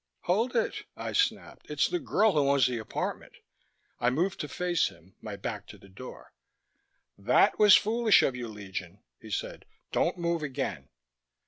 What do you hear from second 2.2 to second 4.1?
who owns the apartment." I